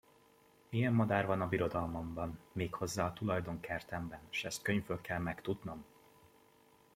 Ilyen 0.69 0.93
madár 0.93 1.25
van 1.25 1.41
a 1.41 1.47
birodalmamban, 1.47 2.39
méghozzá 2.51 3.05
a 3.05 3.13
tulajdon 3.13 3.59
kertemben, 3.59 4.19
s 4.29 4.43
ezt 4.43 4.61
könyvből 4.61 5.01
kell 5.01 5.19
megtudnom! 5.19 5.85